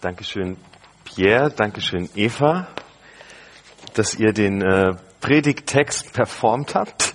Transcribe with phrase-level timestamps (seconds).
[0.00, 0.56] Dankeschön,
[1.04, 1.50] Pierre.
[1.50, 2.68] Dankeschön, Eva,
[3.94, 7.14] dass ihr den äh, Predigttext performt habt.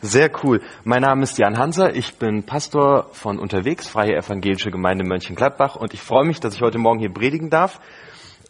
[0.00, 0.62] Sehr cool.
[0.84, 1.94] Mein Name ist Jan Hanser.
[1.94, 5.76] Ich bin Pastor von Unterwegs, Freie Evangelische Gemeinde Mönchengladbach.
[5.76, 7.78] Und ich freue mich, dass ich heute Morgen hier predigen darf.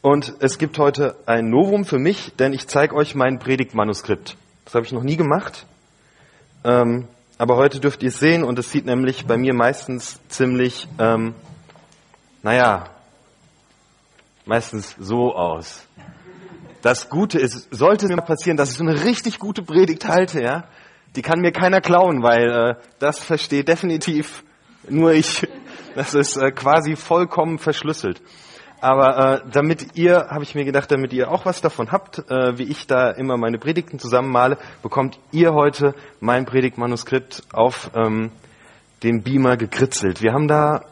[0.01, 4.37] Und es gibt heute ein Novum für mich, denn ich zeige euch mein Predigtmanuskript.
[4.67, 5.67] Das habe ich noch nie gemacht.
[6.63, 7.09] Ähm,
[7.39, 11.35] aber heute dürft ihr es sehen und es sieht nämlich bei mir meistens ziemlich, ähm,
[12.45, 12.85] naja,
[14.45, 15.87] meistens so aus.
[16.83, 20.65] Das Gute ist, sollte mir passieren, dass ich so eine richtig gute Predigt halte, ja,
[21.17, 24.45] die kann mir keiner klauen, weil äh, das versteht definitiv
[24.89, 25.49] nur ich.
[25.95, 28.21] Das ist äh, quasi vollkommen verschlüsselt.
[28.81, 32.59] Aber äh, damit ihr, habe ich mir gedacht, damit ihr auch was davon habt, äh,
[32.59, 38.33] wie ich da immer meine Predigten zusammenmale, bekommt ihr heute mein Predigtmanuskript auf ähm,
[39.03, 40.21] den Beamer gekritzelt.
[40.21, 40.83] Wir haben da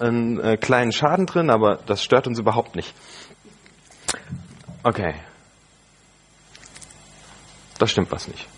[0.00, 2.94] einen äh, kleinen Schaden drin, aber das stört uns überhaupt nicht.
[4.82, 5.14] Okay.
[7.78, 8.48] Das stimmt was nicht.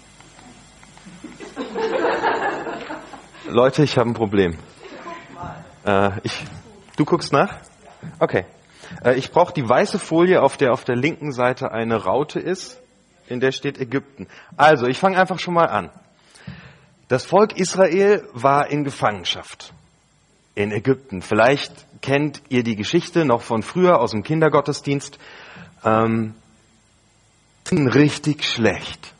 [3.48, 4.56] Leute, ich habe ein Problem.
[5.84, 6.44] Äh, ich,
[6.96, 7.58] du guckst nach?
[8.18, 8.46] Okay.
[9.04, 12.80] Äh, ich brauche die weiße Folie, auf der auf der linken Seite eine Raute ist,
[13.26, 14.28] in der steht Ägypten.
[14.56, 15.90] Also, ich fange einfach schon mal an.
[17.08, 19.72] Das Volk Israel war in Gefangenschaft
[20.54, 21.22] in Ägypten.
[21.22, 21.72] Vielleicht
[22.02, 25.18] kennt ihr die Geschichte noch von früher aus dem Kindergottesdienst.
[25.84, 26.34] Ähm,
[27.70, 29.14] richtig schlecht.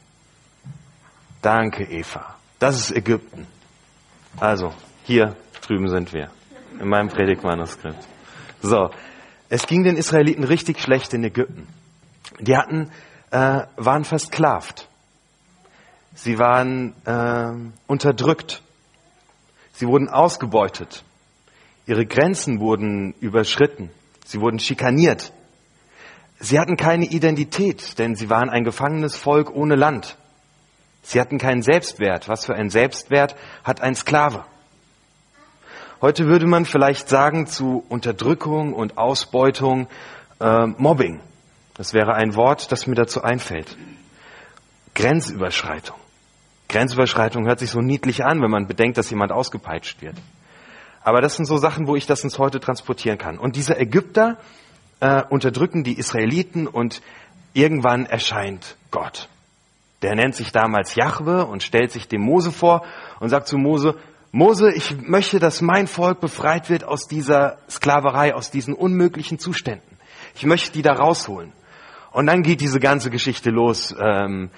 [1.41, 2.37] Danke, Eva.
[2.59, 3.47] Das ist Ägypten.
[4.39, 4.73] Also,
[5.05, 6.31] hier drüben sind wir.
[6.79, 8.07] In meinem Predigtmanuskript.
[8.61, 8.91] So.
[9.49, 11.67] Es ging den Israeliten richtig schlecht in Ägypten.
[12.41, 12.91] Die hatten,
[13.31, 14.89] äh, waren versklavt.
[16.15, 17.53] Sie waren äh,
[17.87, 18.63] unterdrückt.
[19.75, 21.05] Sie wurden ausgebeutet.
[21.87, 23.91] Ihre Grenzen wurden überschritten.
[24.25, 25.33] Sie wurden schikaniert.
[26.39, 30.17] Sie hatten keine Identität, denn sie waren ein gefangenes Volk ohne Land.
[31.03, 32.29] Sie hatten keinen Selbstwert.
[32.29, 34.45] Was für einen Selbstwert hat ein Sklave?
[36.01, 39.89] Heute würde man vielleicht sagen zu Unterdrückung und Ausbeutung
[40.41, 41.21] äh, Mobbing.
[41.75, 43.77] Das wäre ein Wort, das mir dazu einfällt.
[44.95, 45.97] Grenzüberschreitung.
[46.69, 50.17] Grenzüberschreitung hört sich so niedlich an, wenn man bedenkt, dass jemand ausgepeitscht wird.
[51.05, 53.39] Aber das sind so Sachen, wo ich das ins Heute transportieren kann.
[53.39, 54.39] Und diese Ägypter
[55.01, 57.03] äh, unterdrücken die Israeliten und
[57.55, 59.29] irgendwann erscheint Gott.
[60.03, 62.85] Der nennt sich damals Jahwe und stellt sich dem Mose vor
[63.21, 63.97] und sagt zu Mose,
[64.33, 69.99] Mose, ich möchte, dass mein Volk befreit wird aus dieser Sklaverei, aus diesen unmöglichen Zuständen.
[70.35, 71.53] Ich möchte die da rausholen.
[72.13, 73.95] Und dann geht diese ganze Geschichte los.
[73.99, 74.51] Ähm,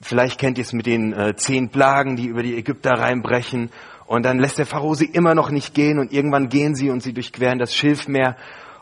[0.00, 3.70] vielleicht kennt ihr es mit den äh, zehn Plagen, die über die Ägypter reinbrechen.
[4.10, 7.00] Und dann lässt der Pharao sie immer noch nicht gehen und irgendwann gehen sie und
[7.00, 8.34] sie durchqueren das Schilfmeer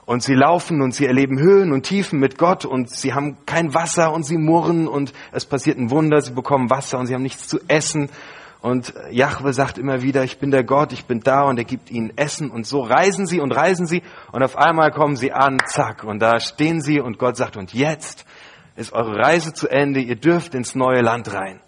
[0.06, 3.74] und sie laufen und sie erleben Höhen und Tiefen mit Gott und sie haben kein
[3.74, 7.24] Wasser und sie murren und es passiert ein Wunder, sie bekommen Wasser und sie haben
[7.24, 8.08] nichts zu essen.
[8.62, 11.90] Und Jahwe sagt immer wieder, ich bin der Gott, ich bin da und er gibt
[11.90, 14.00] ihnen Essen und so reisen sie und reisen sie
[14.32, 17.74] und auf einmal kommen sie an, zack, und da stehen sie und Gott sagt, und
[17.74, 18.24] jetzt
[18.76, 21.60] ist eure Reise zu Ende, ihr dürft ins neue Land rein.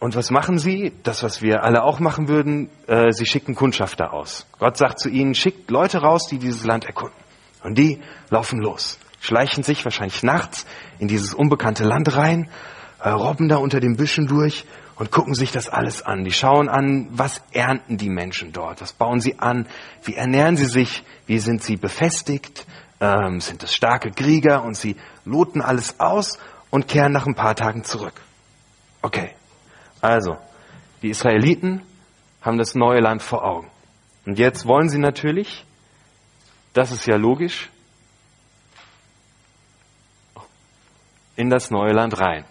[0.00, 0.92] Und was machen sie?
[1.02, 4.46] Das, was wir alle auch machen würden, äh, sie schicken Kundschafter aus.
[4.58, 7.18] Gott sagt zu ihnen, schickt Leute raus, die dieses Land erkunden.
[7.64, 8.00] Und die
[8.30, 10.66] laufen los, schleichen sich wahrscheinlich nachts
[11.00, 12.48] in dieses unbekannte Land rein,
[13.00, 14.64] äh, robben da unter den Büschen durch
[14.94, 16.24] und gucken sich das alles an.
[16.24, 19.66] Die schauen an, was ernten die Menschen dort, was bauen sie an,
[20.04, 22.66] wie ernähren sie sich, wie sind sie befestigt,
[23.00, 26.38] ähm, sind es starke Krieger und sie loten alles aus
[26.70, 28.20] und kehren nach ein paar Tagen zurück.
[29.02, 29.30] Okay,
[30.00, 30.36] also,
[31.02, 31.82] die Israeliten
[32.42, 33.70] haben das neue Land vor Augen.
[34.26, 35.64] Und jetzt wollen sie natürlich,
[36.72, 37.70] das ist ja logisch,
[41.36, 42.44] in das neue Land rein.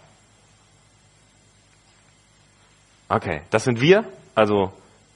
[3.10, 4.72] Okay, das sind wir, also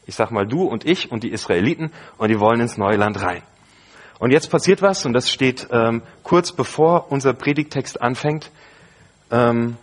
[0.06, 3.22] ich sag mal du und ich und die Israeliten und die wollen ins neue Land
[3.22, 3.44] rein.
[4.20, 8.52] Und jetzt passiert was und das steht ähm, kurz bevor unser Predigtext anfängt.
[9.32, 9.78] Ähm,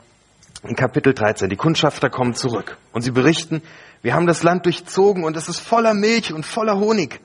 [0.62, 1.48] in Kapitel 13.
[1.48, 3.62] Die Kundschafter kommen zurück und sie berichten,
[4.02, 7.20] wir haben das Land durchzogen und es ist voller Milch und voller Honig.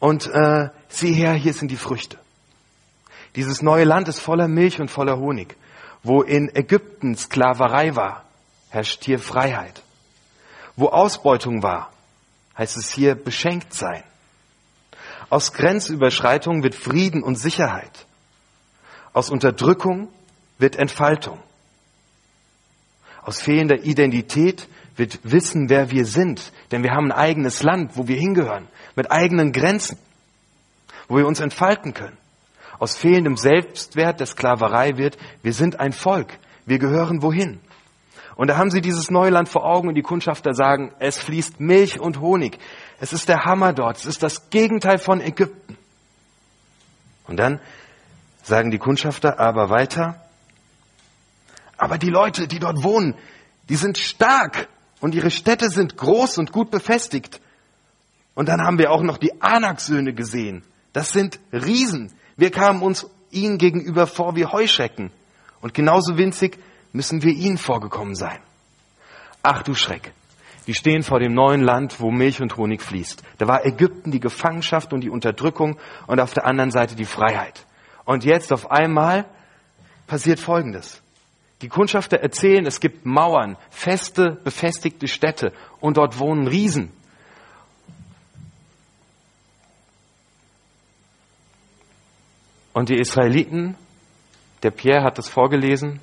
[0.00, 2.18] Und äh, sieh her, hier sind die Früchte.
[3.36, 5.56] Dieses neue Land ist voller Milch und voller Honig.
[6.02, 8.24] Wo in Ägypten Sklaverei war,
[8.70, 9.82] herrscht hier Freiheit.
[10.76, 11.92] Wo Ausbeutung war,
[12.56, 14.04] heißt es hier beschenkt sein.
[15.30, 18.06] Aus Grenzüberschreitung wird Frieden und Sicherheit.
[19.12, 20.08] Aus Unterdrückung
[20.58, 21.40] wird Entfaltung.
[23.28, 26.50] Aus fehlender Identität wird wissen, wer wir sind.
[26.72, 28.66] Denn wir haben ein eigenes Land, wo wir hingehören,
[28.96, 29.98] mit eigenen Grenzen,
[31.08, 32.16] wo wir uns entfalten können.
[32.78, 37.60] Aus fehlendem Selbstwert der Sklaverei wird, wir sind ein Volk, wir gehören wohin.
[38.34, 42.00] Und da haben sie dieses Neuland vor Augen und die Kundschafter sagen, es fließt Milch
[42.00, 42.58] und Honig.
[42.98, 43.98] Es ist der Hammer dort.
[43.98, 45.76] Es ist das Gegenteil von Ägypten.
[47.26, 47.60] Und dann
[48.42, 50.18] sagen die Kundschafter aber weiter,
[51.78, 53.14] aber die Leute, die dort wohnen,
[53.68, 54.68] die sind stark
[55.00, 57.40] und ihre Städte sind groß und gut befestigt.
[58.34, 60.62] Und dann haben wir auch noch die Anak-Söhne gesehen.
[60.92, 62.12] Das sind Riesen.
[62.36, 65.10] Wir kamen uns ihnen gegenüber vor wie Heuschrecken.
[65.60, 66.58] Und genauso winzig
[66.92, 68.38] müssen wir ihnen vorgekommen sein.
[69.42, 70.12] Ach du Schreck.
[70.66, 73.22] Die stehen vor dem neuen Land, wo Milch und Honig fließt.
[73.38, 77.64] Da war Ägypten die Gefangenschaft und die Unterdrückung und auf der anderen Seite die Freiheit.
[78.04, 79.24] Und jetzt auf einmal
[80.06, 81.02] passiert Folgendes.
[81.60, 86.92] Die Kundschafter erzählen, es gibt Mauern, feste, befestigte Städte und dort wohnen Riesen.
[92.72, 93.74] Und die Israeliten,
[94.62, 95.98] der Pierre hat das vorgelesen,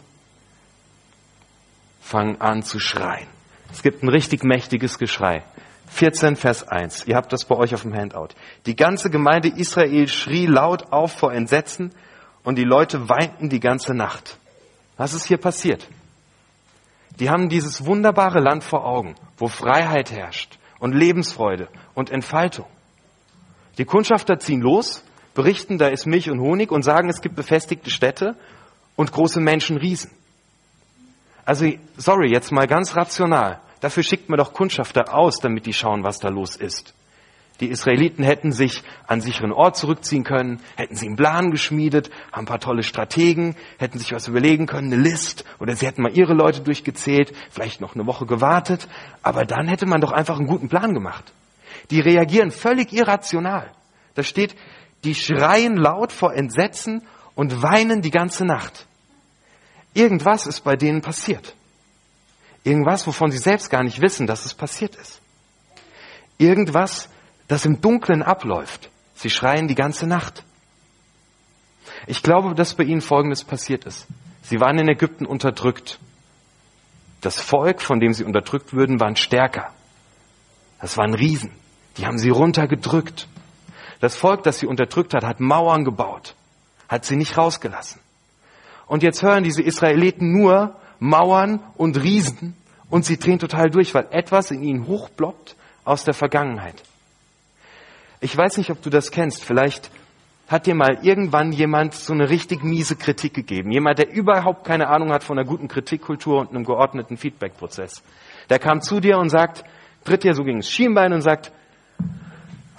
[2.02, 3.28] fangen an zu schreien.
[3.72, 5.44] Es gibt ein richtig mächtiges Geschrei.
[5.88, 7.08] 14 Vers 1.
[7.08, 8.30] Ihr habt das bei euch auf dem Handout.
[8.66, 11.94] Die ganze Gemeinde Israel schrie laut auf vor Entsetzen
[12.44, 14.38] und die Leute weinten die ganze Nacht.
[14.98, 15.88] Was ist hier passiert?
[17.20, 22.66] Die haben dieses wunderbare Land vor Augen, wo Freiheit herrscht und Lebensfreude und Entfaltung.
[23.78, 25.04] Die Kundschafter ziehen los,
[25.34, 28.36] berichten, da ist Milch und Honig und sagen, es gibt befestigte Städte
[28.96, 30.12] und große Menschenriesen.
[31.46, 33.60] Also, sorry, jetzt mal ganz rational.
[33.82, 36.94] Dafür schickt man doch Kundschafter aus, damit die schauen, was da los ist.
[37.62, 42.44] Die Israeliten hätten sich an sicheren Ort zurückziehen können, hätten sie einen Plan geschmiedet, haben
[42.44, 46.12] ein paar tolle Strategen, hätten sich was überlegen können, eine List, oder sie hätten mal
[46.12, 48.90] ihre Leute durchgezählt, vielleicht noch eine Woche gewartet,
[49.24, 51.32] aber dann hätte man doch einfach einen guten Plan gemacht.
[51.92, 53.72] Die reagieren völlig irrational.
[54.16, 54.56] Da steht,
[55.06, 57.04] die schreien laut vor Entsetzen
[57.36, 58.86] und weinen die ganze Nacht.
[59.94, 61.56] Irgendwas ist bei denen passiert.
[62.66, 65.22] Irgendwas, wovon sie selbst gar nicht wissen, dass es passiert ist.
[66.38, 67.08] Irgendwas,
[67.48, 68.90] das im Dunkeln abläuft.
[69.14, 70.44] Sie schreien die ganze Nacht.
[72.08, 74.08] Ich glaube, dass bei ihnen Folgendes passiert ist.
[74.42, 76.00] Sie waren in Ägypten unterdrückt.
[77.22, 79.72] Das Volk, von dem sie unterdrückt würden, waren stärker.
[80.80, 81.52] Das waren Riesen.
[81.98, 83.28] Die haben sie runtergedrückt.
[84.02, 86.36] Das Volk, das sie unterdrückt hat, hat Mauern gebaut,
[86.88, 88.02] hat sie nicht rausgelassen.
[88.88, 92.56] Und jetzt hören diese Israeliten nur Mauern und Riesen
[92.90, 95.56] und sie drehen total durch, weil etwas in ihnen hochbloppt
[95.86, 96.84] aus der Vergangenheit.
[98.20, 99.44] Ich weiß nicht, ob du das kennst.
[99.44, 99.92] Vielleicht
[100.48, 103.72] hat dir mal irgendwann jemand so eine richtig miese Kritik gegeben.
[103.72, 108.04] Jemand, der überhaupt keine Ahnung hat von einer guten Kritikkultur und einem geordneten Feedbackprozess.
[108.50, 109.64] Der kam zu dir und sagt,
[110.04, 111.52] tritt dir so gegen das Schienbein und sagt,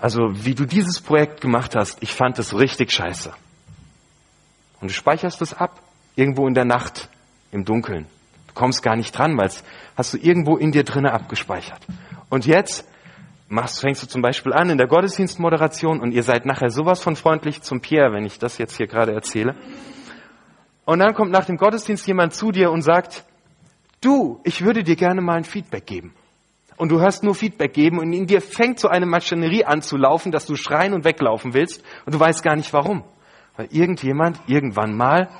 [0.01, 3.33] also wie du dieses Projekt gemacht hast, ich fand es richtig scheiße.
[4.81, 5.81] Und du speicherst es ab
[6.15, 7.09] irgendwo in der Nacht,
[7.51, 8.07] im Dunkeln.
[8.47, 9.65] Du kommst gar nicht dran, weil es
[9.97, 11.81] hast du irgendwo in dir drinnen abgespeichert.
[12.29, 12.87] Und jetzt
[13.49, 17.17] machst, fängst du zum Beispiel an in der Gottesdienstmoderation und ihr seid nachher sowas von
[17.17, 19.55] freundlich zum Pierre, wenn ich das jetzt hier gerade erzähle.
[20.85, 23.25] Und dann kommt nach dem Gottesdienst jemand zu dir und sagt,
[24.01, 26.15] du, ich würde dir gerne mal ein Feedback geben.
[26.77, 29.97] Und du hörst nur Feedback geben und in dir fängt so eine Maschinerie an zu
[29.97, 33.03] laufen, dass du schreien und weglaufen willst und du weißt gar nicht warum.
[33.57, 35.31] Weil irgendjemand irgendwann mal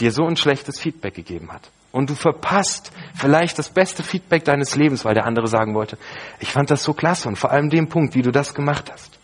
[0.00, 1.70] dir so ein schlechtes Feedback gegeben hat.
[1.90, 5.98] Und du verpasst vielleicht das beste Feedback deines Lebens, weil der andere sagen wollte,
[6.38, 9.18] ich fand das so klasse und vor allem den Punkt, wie du das gemacht hast.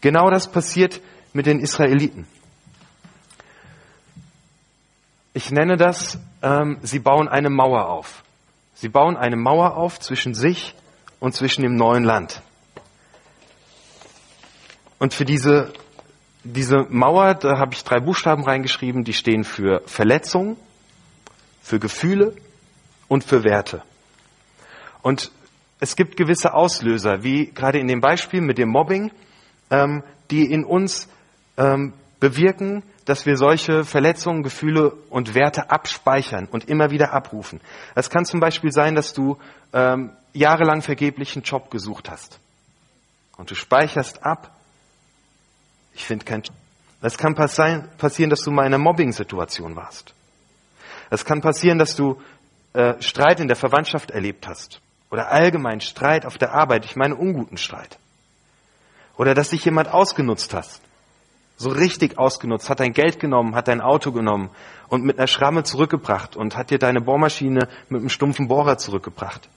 [0.00, 1.00] Genau das passiert
[1.32, 2.26] mit den Israeliten.
[5.34, 8.22] Ich nenne das, ähm, sie bauen eine Mauer auf.
[8.74, 10.74] Sie bauen eine Mauer auf zwischen sich
[11.20, 12.42] und zwischen dem neuen Land.
[14.98, 15.72] Und für diese
[16.44, 20.56] diese Mauer, da habe ich drei Buchstaben reingeschrieben, die stehen für Verletzung,
[21.62, 22.34] für Gefühle
[23.08, 23.82] und für Werte.
[25.02, 25.30] Und
[25.80, 29.10] es gibt gewisse Auslöser, wie gerade in dem Beispiel mit dem Mobbing,
[29.70, 31.08] ähm, die in uns
[31.56, 37.60] ähm, bewirken, dass wir solche Verletzungen, Gefühle und Werte abspeichern und immer wieder abrufen.
[37.96, 39.38] Es kann zum Beispiel sein, dass du
[39.72, 42.38] ähm, jahrelang vergeblich einen Job gesucht hast.
[43.36, 44.52] Und du speicherst ab,
[45.94, 46.42] ich finde kein.
[47.00, 50.14] Es kann passieren, dass du mal in einer Mobbing-Situation warst.
[51.10, 52.20] Es kann passieren, dass du
[52.74, 54.80] äh, Streit in der Verwandtschaft erlebt hast.
[55.10, 56.84] Oder allgemein Streit auf der Arbeit.
[56.84, 57.98] Ich meine unguten Streit.
[59.16, 60.80] Oder dass dich jemand ausgenutzt hast.
[61.58, 64.50] so richtig ausgenutzt, hat dein Geld genommen, hat dein Auto genommen
[64.88, 69.48] und mit einer Schramme zurückgebracht und hat dir deine Bohrmaschine mit einem stumpfen Bohrer zurückgebracht.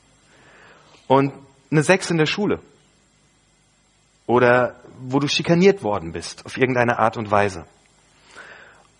[1.07, 1.33] Und
[1.71, 2.59] eine Sechs in der Schule.
[4.27, 7.65] Oder wo du schikaniert worden bist, auf irgendeine Art und Weise.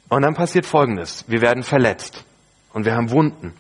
[0.10, 1.26] Und dann passiert Folgendes.
[1.28, 2.24] Wir werden verletzt.
[2.74, 3.54] Und wir haben Wunden.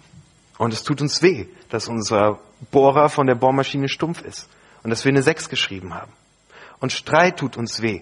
[0.58, 2.40] Und es tut uns weh, dass unser
[2.72, 4.48] Bohrer von der Bohrmaschine stumpf ist.
[4.84, 6.12] Und dass wir eine Sechs geschrieben haben.
[6.80, 8.02] Und Streit tut uns weh.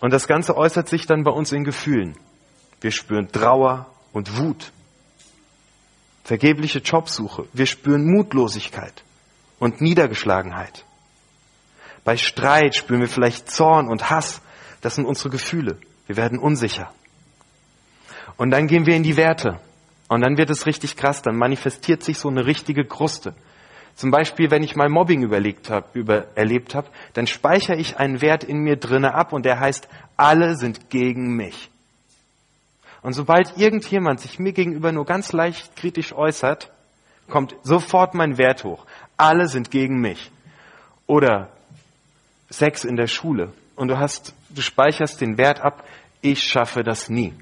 [0.00, 2.16] Und das Ganze äußert sich dann bei uns in Gefühlen.
[2.80, 4.72] Wir spüren Trauer und Wut.
[6.24, 7.46] Vergebliche Jobsuche.
[7.52, 9.02] Wir spüren Mutlosigkeit
[9.58, 10.84] und Niedergeschlagenheit.
[12.08, 14.40] Bei Streit spüren wir vielleicht Zorn und Hass.
[14.80, 15.76] Das sind unsere Gefühle.
[16.06, 16.90] Wir werden unsicher.
[18.38, 19.60] Und dann gehen wir in die Werte.
[20.08, 21.20] Und dann wird es richtig krass.
[21.20, 23.34] Dann manifestiert sich so eine richtige Kruste.
[23.94, 28.22] Zum Beispiel, wenn ich mal Mobbing überlegt hab, über, erlebt habe, dann speichere ich einen
[28.22, 29.86] Wert in mir drinne ab und der heißt,
[30.16, 31.68] alle sind gegen mich.
[33.02, 36.72] Und sobald irgendjemand sich mir gegenüber nur ganz leicht kritisch äußert,
[37.28, 38.86] kommt sofort mein Wert hoch.
[39.18, 40.30] Alle sind gegen mich.
[41.06, 41.50] Oder
[42.50, 45.84] Sex in der Schule und du hast, du speicherst den Wert ab,
[46.20, 47.32] ich schaffe das nie.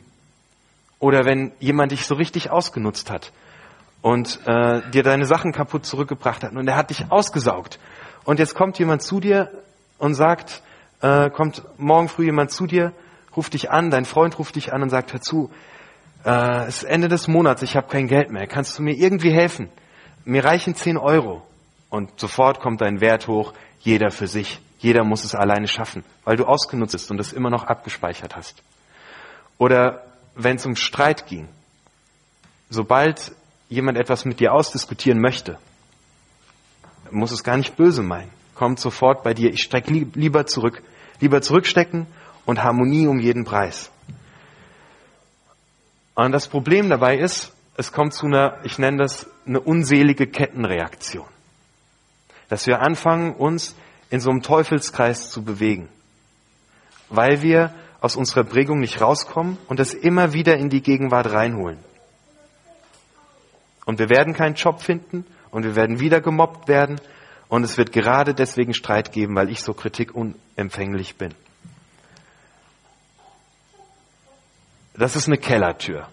[0.99, 3.33] Oder wenn jemand dich so richtig ausgenutzt hat
[4.03, 7.79] und äh, dir deine Sachen kaputt zurückgebracht hat und er hat dich ausgesaugt.
[8.25, 9.51] Und jetzt kommt jemand zu dir
[9.99, 10.63] und sagt,
[11.01, 12.93] äh, kommt morgen früh jemand zu dir,
[13.37, 15.51] ruft dich an, dein Freund ruft dich an und sagt, hör zu,
[16.25, 19.33] äh, es ist Ende des Monats, ich habe kein Geld mehr, kannst du mir irgendwie
[19.33, 19.69] helfen?
[20.25, 21.43] Mir reichen 10 Euro.
[21.89, 24.61] Und sofort kommt dein Wert hoch, jeder für sich.
[24.79, 28.63] Jeder muss es alleine schaffen, weil du ausgenutzt bist und es immer noch abgespeichert hast.
[29.59, 30.05] Oder
[30.35, 31.49] wenn es um Streit ging,
[32.69, 33.33] sobald
[33.69, 35.59] jemand etwas mit dir ausdiskutieren möchte,
[37.11, 38.31] muss es gar nicht böse meinen.
[38.55, 40.83] Kommt sofort bei dir, ich strecke lieber zurück.
[41.21, 42.07] Lieber zurückstecken
[42.45, 43.91] und Harmonie um jeden Preis.
[46.15, 51.27] Und das Problem dabei ist, es kommt zu einer, ich nenne das eine unselige Kettenreaktion.
[52.49, 53.77] Dass wir anfangen, uns
[54.11, 55.89] in so einem Teufelskreis zu bewegen.
[57.09, 61.79] Weil wir aus unserer Prägung nicht rauskommen und es immer wieder in die Gegenwart reinholen.
[63.85, 67.01] Und wir werden keinen Job finden und wir werden wieder gemobbt werden
[67.49, 71.35] und es wird gerade deswegen Streit geben, weil ich so kritikunempfänglich bin.
[74.95, 76.09] Das ist eine Kellertür.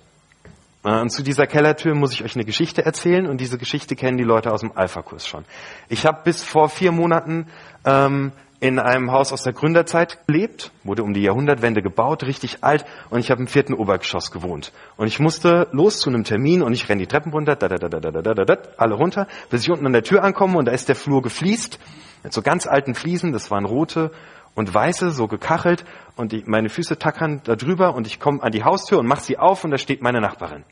[0.83, 4.25] Und zu dieser Kellertür muss ich euch eine Geschichte erzählen und diese Geschichte kennen die
[4.25, 5.45] Leute aus dem Alpha-Kurs schon.
[5.87, 7.47] Ich habe bis vor vier Monaten
[7.85, 12.85] ähm, in einem Haus aus der Gründerzeit gelebt, wurde um die Jahrhundertwende gebaut, richtig alt,
[13.09, 14.73] und ich habe im vierten Obergeschoss gewohnt.
[14.97, 17.77] Und ich musste los zu einem Termin und ich renne die Treppen runter, da, da,
[17.77, 20.57] da, da, da, da, da, da, alle runter, bis ich unten an der Tür ankomme
[20.57, 21.79] und da ist der Flur gefliest,
[22.23, 24.11] mit so ganz alten Fliesen, das waren rote
[24.55, 25.83] und weiße, so gekachelt,
[26.15, 29.23] und die, meine Füße tackern da drüber und ich komme an die Haustür und mache
[29.23, 30.63] sie auf und da steht meine Nachbarin.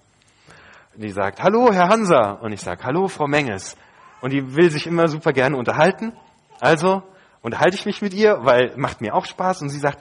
[0.96, 3.78] Die sagt, hallo Herr Hansa, und ich sage, hallo Frau Menges.
[4.20, 6.12] Und die will sich immer super gerne unterhalten.
[6.60, 7.02] Also
[7.42, 9.62] unterhalte ich mich mit ihr, weil macht mir auch Spaß.
[9.62, 10.00] Und sie sagt,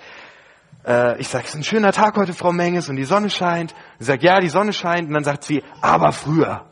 [0.84, 3.72] äh, ich sage, es ist ein schöner Tag heute, Frau Menges, und die Sonne scheint.
[4.00, 5.06] Sie sagt, ja, die Sonne scheint.
[5.06, 6.66] Und dann sagt sie, aber früher.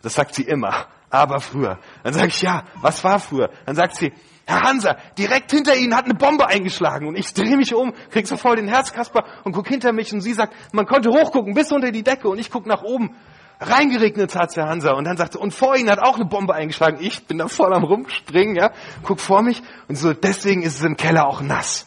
[0.00, 1.78] Das sagt sie immer, aber früher.
[2.02, 3.50] Dann sage ich, ja, was war früher?
[3.66, 4.10] Dann sagt sie,
[4.46, 7.06] Herr Hanser, direkt hinter Ihnen hat eine Bombe eingeschlagen.
[7.06, 10.14] Und ich drehe mich um, krieg so voll den Herzkasper und guck hinter mich.
[10.14, 12.28] Und sie sagt, man konnte hochgucken bis unter die Decke.
[12.28, 13.14] Und ich guck nach oben.
[13.60, 14.92] Reingeregnet hat Herr Hansa.
[14.92, 16.98] Und dann sagt sie, und vor Ihnen hat auch eine Bombe eingeschlagen.
[17.00, 18.72] Ich bin da voll am Rumspringen, ja.
[19.02, 19.62] Guck vor mich.
[19.88, 21.86] Und so, deswegen ist es im Keller auch nass.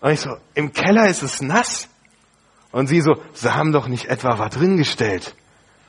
[0.00, 1.88] Und ich so, im Keller ist es nass?
[2.72, 5.34] Und sie so, sie haben doch nicht etwa was drin gestellt.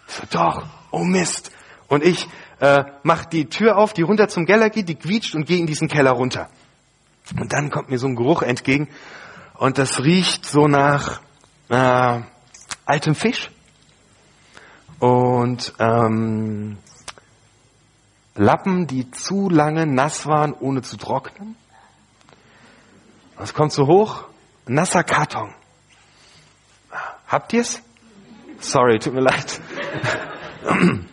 [0.08, 1.52] Ich so, doch, oh Mist.
[1.88, 2.28] Und ich
[2.60, 5.68] äh, mach die Tür auf, die runter zum Keller geht, die quietscht und gehe in
[5.68, 6.50] diesen Keller runter.
[7.40, 8.88] Und dann kommt mir so ein Geruch entgegen
[9.56, 11.22] und das riecht so nach
[11.70, 12.20] äh,
[12.86, 13.50] altem Fisch
[15.00, 16.78] und ähm,
[18.36, 21.56] Lappen, die zu lange nass waren, ohne zu trocknen.
[23.38, 24.26] Was kommt so hoch?
[24.68, 25.54] Nasser Karton.
[27.28, 27.82] Habt ihr's?
[28.60, 29.62] Sorry, tut mir leid.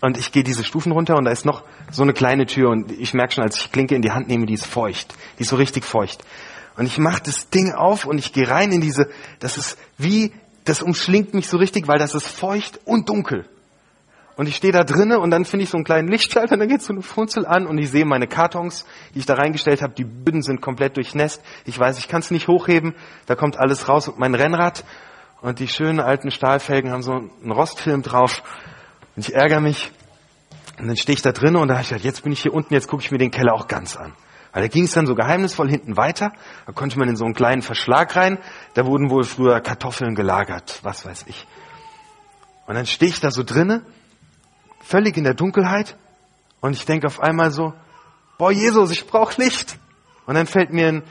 [0.00, 2.92] Und ich gehe diese Stufen runter und da ist noch so eine kleine Tür und
[2.92, 5.14] ich merke schon, als ich Klinke in die Hand nehme, die ist feucht.
[5.38, 6.22] Die ist so richtig feucht.
[6.76, 9.08] Und ich mache das Ding auf und ich gehe rein in diese,
[9.40, 10.32] das ist wie
[10.66, 13.48] das umschlingt mich so richtig, weil das ist feucht und dunkel.
[14.36, 16.68] Und ich stehe da drinnen und dann finde ich so einen kleinen Lichtschalter und dann
[16.68, 19.94] geht so eine Funzel an und ich sehe meine Kartons, die ich da reingestellt habe,
[19.94, 21.42] die Böden sind komplett durchnässt.
[21.64, 22.94] Ich weiß, ich kann es nicht hochheben,
[23.24, 24.84] da kommt alles raus und mein Rennrad
[25.40, 28.42] und die schönen alten Stahlfelgen haben so einen Rostfilm drauf
[29.14, 29.90] und ich ärgere mich
[30.78, 32.52] und dann stehe ich da drinnen und da habe ich gedacht, jetzt bin ich hier
[32.52, 34.12] unten, jetzt gucke ich mir den Keller auch ganz an.
[34.56, 36.32] Aber da ging es dann so geheimnisvoll hinten weiter.
[36.64, 38.38] Da konnte man in so einen kleinen Verschlag rein.
[38.72, 41.46] Da wurden wohl früher Kartoffeln gelagert, was weiß ich.
[42.66, 43.84] Und dann stehe ich da so drinne,
[44.80, 45.98] völlig in der Dunkelheit.
[46.62, 47.74] Und ich denke auf einmal so,
[48.38, 49.76] boah Jesus, ich brauche Licht.
[50.24, 51.02] Und dann fällt mir ein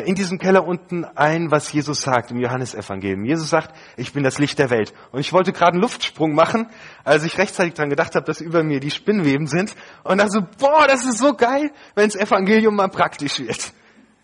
[0.00, 3.26] in diesem Keller unten ein, was Jesus sagt im Johannesevangelium.
[3.26, 4.94] Jesus sagt, ich bin das Licht der Welt.
[5.10, 6.70] Und ich wollte gerade einen Luftsprung machen,
[7.04, 9.74] als ich rechtzeitig dran gedacht habe, dass über mir die Spinnweben sind.
[10.02, 13.74] Und dann so, boah, das ist so geil, wenn das Evangelium mal praktisch wird.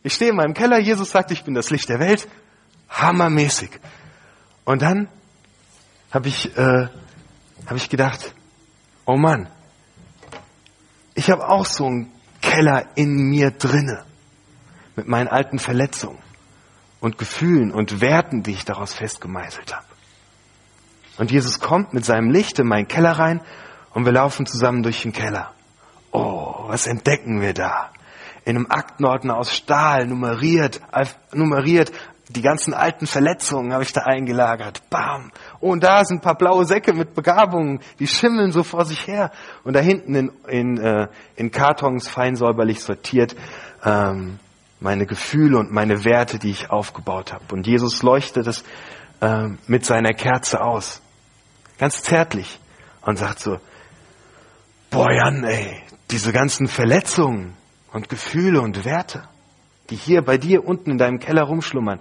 [0.02, 2.26] Ich stehe in meinem Keller, Jesus sagt, ich bin das Licht der Welt.
[2.88, 3.68] Hammermäßig.
[4.64, 5.08] Und dann
[6.10, 6.88] habe ich, äh,
[7.66, 8.32] hab ich gedacht,
[9.04, 9.50] oh Mann,
[11.14, 12.10] ich habe auch so einen
[12.40, 14.07] Keller in mir drinne
[14.98, 16.18] mit meinen alten Verletzungen
[16.98, 19.86] und Gefühlen und Werten, die ich daraus festgemeißelt habe.
[21.18, 23.40] Und Jesus kommt mit seinem Licht in meinen Keller rein
[23.94, 25.52] und wir laufen zusammen durch den Keller.
[26.10, 27.90] Oh, was entdecken wir da?
[28.44, 30.80] In einem Aktenordner aus Stahl, nummeriert,
[31.32, 31.92] nummeriert,
[32.28, 34.82] die ganzen alten Verletzungen habe ich da eingelagert.
[34.90, 35.30] Bam.
[35.60, 39.06] Oh, und da sind ein paar blaue Säcke mit Begabungen, die schimmeln so vor sich
[39.06, 39.30] her.
[39.62, 43.36] Und da hinten in, in, äh, in Kartons fein säuberlich sortiert
[43.84, 44.40] ähm,
[44.80, 47.54] meine Gefühle und meine Werte, die ich aufgebaut habe.
[47.54, 48.64] Und Jesus leuchtet es
[49.20, 51.02] äh, mit seiner Kerze aus.
[51.78, 52.60] Ganz zärtlich.
[53.02, 53.58] Und sagt so,
[54.90, 57.56] boah Jan, ey, diese ganzen Verletzungen
[57.92, 59.28] und Gefühle und Werte,
[59.90, 62.00] die hier bei dir unten in deinem Keller rumschlummern,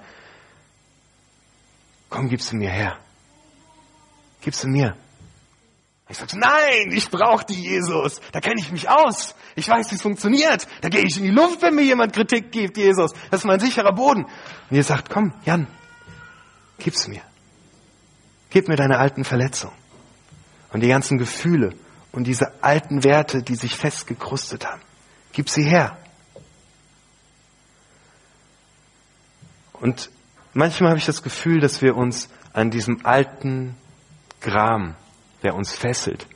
[2.09, 2.97] komm, gib sie mir her.
[4.41, 4.95] Gib sie mir.
[6.09, 8.21] Ich sage, nein, ich brauche die Jesus.
[8.31, 9.35] Da kenne ich mich aus.
[9.55, 10.67] Ich weiß, wie es funktioniert.
[10.81, 13.11] Da gehe ich in die Luft, wenn mir jemand Kritik gibt, Jesus.
[13.29, 14.23] Das ist mein sicherer Boden.
[14.23, 15.67] Und ihr sagt, komm, Jan,
[16.77, 17.21] gib's mir.
[18.49, 19.75] Gib mir deine alten Verletzungen
[20.71, 21.73] und die ganzen Gefühle
[22.13, 24.81] und diese alten Werte, die sich festgekrustet haben.
[25.33, 25.97] Gib sie her.
[29.73, 30.09] Und
[30.53, 33.75] manchmal habe ich das Gefühl, dass wir uns an diesem alten
[34.39, 34.95] Gram
[35.43, 36.27] der uns fesselt,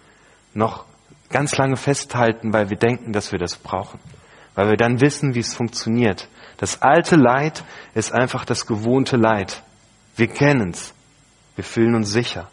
[0.53, 0.85] noch
[1.29, 3.99] ganz lange festhalten, weil wir denken, dass wir das brauchen.
[4.53, 6.27] Weil wir dann wissen, wie es funktioniert.
[6.57, 7.63] Das alte Leid
[7.95, 9.63] ist einfach das gewohnte Leid.
[10.15, 10.93] Wir kennen es.
[11.55, 12.49] Wir fühlen uns sicher.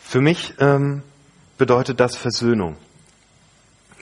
[0.00, 1.02] Für mich ähm,
[1.58, 2.76] bedeutet das Versöhnung.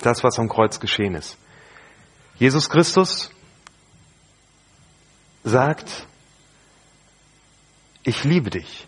[0.03, 1.37] Das, was am Kreuz geschehen ist.
[2.38, 3.31] Jesus Christus
[5.42, 6.07] sagt,
[8.03, 8.87] ich liebe dich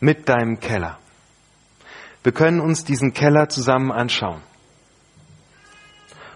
[0.00, 0.98] mit deinem Keller.
[2.24, 4.42] Wir können uns diesen Keller zusammen anschauen.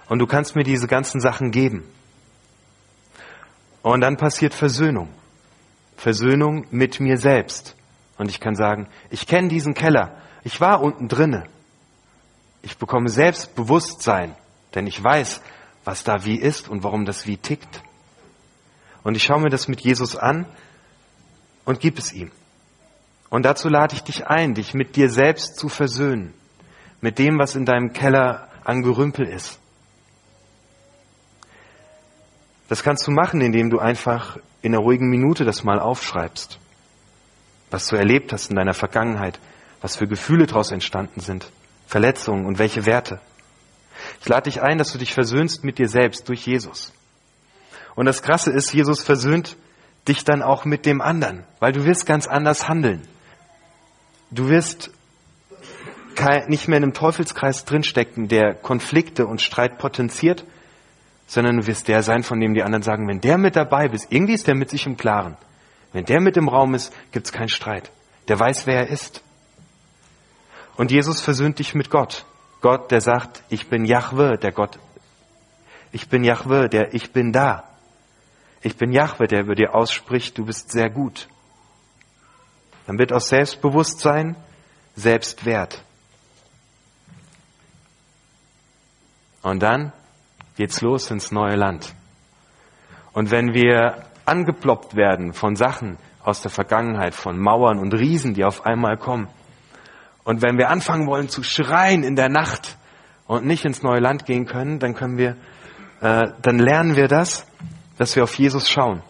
[0.09, 1.85] Und du kannst mir diese ganzen Sachen geben.
[3.83, 5.09] Und dann passiert Versöhnung.
[5.97, 7.75] Versöhnung mit mir selbst.
[8.17, 10.17] Und ich kann sagen, ich kenne diesen Keller.
[10.45, 11.45] Ich war unten drinne.
[12.63, 14.37] Ich bekomme Selbstbewusstsein,
[14.75, 15.41] denn ich weiß,
[15.85, 17.83] was da wie ist und warum das wie tickt.
[19.03, 20.47] Und ich schaue mir das mit Jesus an
[21.65, 22.31] und gib es ihm.
[23.31, 26.35] Und dazu lade ich dich ein, dich mit dir selbst zu versöhnen,
[27.01, 29.59] mit dem, was in deinem Keller an Gerümpel ist.
[32.69, 36.59] Das kannst du machen, indem du einfach in einer ruhigen Minute das mal aufschreibst,
[37.71, 39.41] was du erlebt hast in deiner Vergangenheit,
[39.81, 41.51] was für Gefühle daraus entstanden sind,
[41.87, 43.21] Verletzungen und welche Werte.
[44.21, 46.93] Ich lade dich ein, dass du dich versöhnst mit dir selbst durch Jesus.
[47.95, 49.57] Und das Krasse ist, Jesus versöhnt
[50.09, 53.07] dich dann auch mit dem anderen, weil du wirst ganz anders handeln.
[54.31, 54.91] Du wirst
[56.49, 60.45] nicht mehr in einem Teufelskreis drinstecken, der Konflikte und Streit potenziert,
[61.27, 64.13] sondern du wirst der sein, von dem die anderen sagen, wenn der mit dabei ist,
[64.13, 65.37] irgendwie ist der mit sich im Klaren.
[65.93, 67.91] Wenn der mit im Raum ist, gibt es keinen Streit.
[68.29, 69.23] Der weiß, wer er ist.
[70.77, 72.25] Und Jesus versöhnt dich mit Gott.
[72.63, 74.79] Gott, der sagt, ich bin Jahwe, der Gott.
[75.91, 77.65] Ich bin Jahwe, der ich bin da.
[78.63, 81.29] Ich bin Jahwe, der über dir ausspricht, du bist sehr gut.
[82.87, 84.37] Dann wird aus Selbstbewusstsein
[84.95, 85.83] Selbstwert.
[89.43, 89.93] Und dann
[90.57, 91.95] geht's los ins neue Land.
[93.13, 98.45] Und wenn wir angeploppt werden von Sachen aus der Vergangenheit, von Mauern und Riesen, die
[98.45, 99.29] auf einmal kommen,
[100.25, 102.77] und wenn wir anfangen wollen zu schreien in der Nacht
[103.27, 105.37] und nicht ins neue Land gehen können, dann können wir,
[106.01, 107.47] äh, dann lernen wir das,
[107.99, 109.03] dass wir auf Jesus schauen.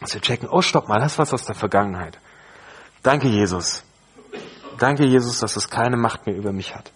[0.00, 2.18] Dass wir checken, oh stopp mal, das was aus der Vergangenheit.
[3.02, 3.84] Danke Jesus.
[4.78, 6.92] Danke Jesus, dass es keine Macht mehr über mich hat.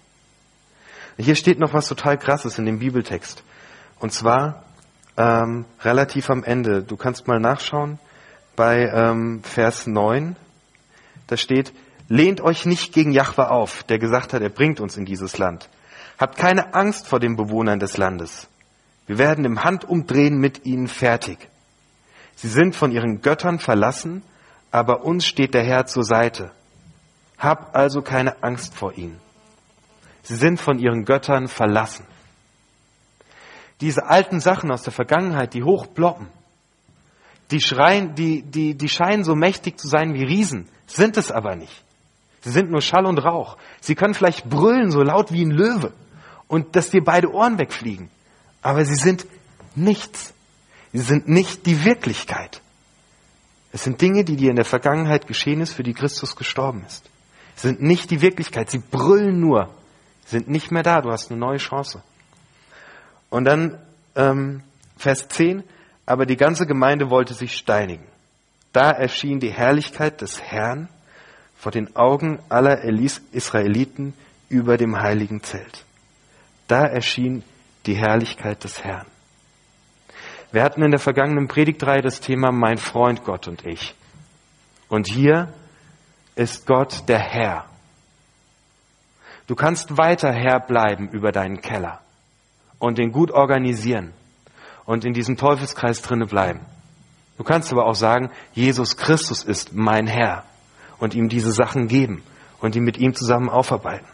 [1.18, 3.42] Hier steht noch was total krasses in dem Bibeltext.
[3.98, 4.64] Und zwar
[5.16, 6.82] ähm, relativ am Ende.
[6.82, 7.98] Du kannst mal nachschauen
[8.56, 10.36] bei ähm, Vers 9.
[11.26, 11.72] da steht,
[12.08, 15.68] lehnt euch nicht gegen Jahwe auf, der gesagt hat, er bringt uns in dieses Land.
[16.18, 18.48] Habt keine Angst vor den Bewohnern des Landes.
[19.06, 21.48] Wir werden im Handumdrehen mit ihnen fertig.
[22.36, 24.22] Sie sind von ihren Göttern verlassen,
[24.70, 26.50] aber uns steht der Herr zur Seite.
[27.38, 29.20] Hab also keine Angst vor ihnen.
[30.22, 32.06] Sie sind von ihren Göttern verlassen.
[33.80, 36.28] Diese alten Sachen aus der Vergangenheit, die hochbloppen,
[37.50, 41.56] die, schreien, die, die, die scheinen so mächtig zu sein wie Riesen, sind es aber
[41.56, 41.82] nicht.
[42.42, 43.56] Sie sind nur Schall und Rauch.
[43.80, 45.92] Sie können vielleicht brüllen so laut wie ein Löwe
[46.48, 48.10] und dass dir beide Ohren wegfliegen.
[48.62, 49.26] Aber sie sind
[49.74, 50.34] nichts.
[50.92, 52.60] Sie sind nicht die Wirklichkeit.
[53.72, 57.08] Es sind Dinge, die dir in der Vergangenheit geschehen ist, für die Christus gestorben ist.
[57.54, 58.70] Sie sind nicht die Wirklichkeit.
[58.70, 59.70] Sie brüllen nur.
[60.26, 61.00] Sie sind nicht mehr da.
[61.00, 62.02] Du hast eine neue Chance.
[63.30, 63.78] Und dann
[64.14, 64.62] ähm,
[64.98, 65.62] Vers 10.
[66.04, 68.04] Aber die ganze Gemeinde wollte sich steinigen.
[68.72, 70.88] Da erschien die Herrlichkeit des Herrn
[71.62, 72.82] vor den Augen aller
[73.30, 74.14] Israeliten
[74.48, 75.84] über dem heiligen Zelt.
[76.66, 77.44] Da erschien
[77.86, 79.06] die Herrlichkeit des Herrn.
[80.50, 83.94] Wir hatten in der vergangenen Predigtreihe das Thema Mein Freund Gott und ich.
[84.88, 85.52] Und hier
[86.34, 87.66] ist Gott der Herr.
[89.46, 92.00] Du kannst weiter Herr bleiben über deinen Keller
[92.80, 94.12] und den gut organisieren
[94.84, 96.58] und in diesem Teufelskreis drinne bleiben.
[97.38, 100.42] Du kannst aber auch sagen, Jesus Christus ist mein Herr
[101.02, 102.22] und ihm diese Sachen geben
[102.60, 104.06] und ihn mit ihm zusammen aufarbeiten.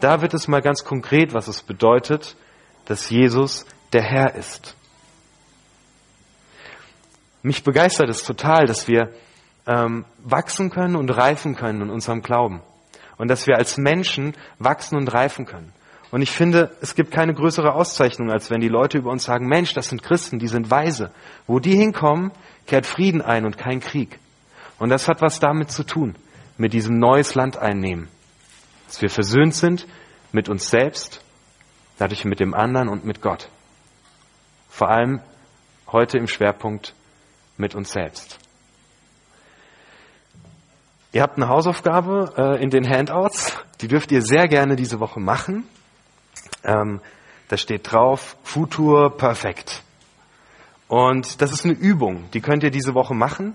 [0.00, 2.36] Da wird es mal ganz konkret, was es bedeutet,
[2.86, 4.76] dass Jesus der Herr ist.
[7.42, 9.10] Mich begeistert es total, dass wir
[9.66, 12.62] ähm, wachsen können und reifen können in unserem Glauben.
[13.18, 15.74] Und dass wir als Menschen wachsen und reifen können.
[16.10, 19.48] Und ich finde, es gibt keine größere Auszeichnung, als wenn die Leute über uns sagen,
[19.48, 21.10] Mensch, das sind Christen, die sind weise.
[21.46, 22.32] Wo die hinkommen,
[22.66, 24.18] kehrt Frieden ein und kein Krieg.
[24.78, 26.14] Und das hat was damit zu tun,
[26.58, 28.08] mit diesem neues Land einnehmen.
[28.86, 29.86] Dass wir versöhnt sind
[30.32, 31.24] mit uns selbst
[31.98, 33.48] dadurch mit dem anderen und mit Gott.
[34.68, 35.20] Vor allem
[35.90, 36.94] heute im Schwerpunkt
[37.56, 38.38] mit uns selbst.
[41.12, 45.20] Ihr habt eine Hausaufgabe äh, in den Handouts, die dürft ihr sehr gerne diese Woche
[45.20, 45.68] machen.
[46.64, 47.00] Ähm,
[47.48, 49.82] da steht drauf, Futur perfekt.
[50.88, 53.54] Und das ist eine Übung, die könnt ihr diese Woche machen.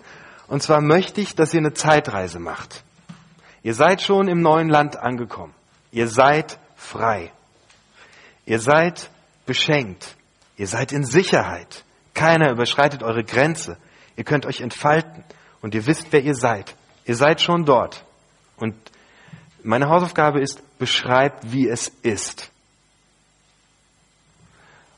[0.50, 2.84] Und zwar möchte ich, dass ihr eine Zeitreise macht.
[3.62, 5.54] Ihr seid schon im neuen Land angekommen.
[5.92, 7.32] Ihr seid frei.
[8.46, 9.12] Ihr seid
[9.46, 10.16] beschenkt.
[10.58, 11.84] Ihr seid in Sicherheit.
[12.16, 13.78] Keiner überschreitet eure Grenze.
[14.16, 15.24] Ihr könnt euch entfalten
[15.62, 16.76] und ihr wisst, wer ihr seid.
[17.06, 18.04] Ihr seid schon dort.
[18.58, 18.76] Und
[19.62, 22.50] meine Hausaufgabe ist, beschreibt, wie es ist.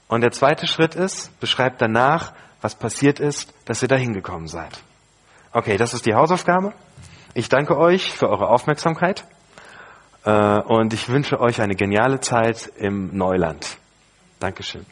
[0.08, 4.82] Und der zweite Schritt ist, beschreibt danach, was passiert ist, dass ihr da hingekommen seid.
[5.54, 6.72] Okay, das ist die Hausaufgabe.
[7.34, 9.26] Ich danke euch für eure Aufmerksamkeit.
[10.24, 13.78] Äh, und ich wünsche euch eine geniale Zeit im Neuland.
[14.40, 14.86] Dankeschön.